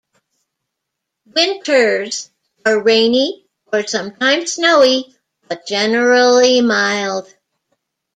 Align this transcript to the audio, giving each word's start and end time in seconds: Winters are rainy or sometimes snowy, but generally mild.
Winters 1.27 2.31
are 2.65 2.81
rainy 2.81 3.45
or 3.71 3.85
sometimes 3.85 4.53
snowy, 4.53 5.15
but 5.47 5.67
generally 5.67 6.59
mild. 6.61 7.31